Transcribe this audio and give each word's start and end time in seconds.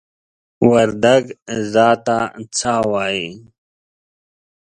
وردگ 0.69 1.23
"ځه" 1.71 1.87
ته 2.05 2.17
"څَ" 2.55 2.59
وايي. 2.91 3.27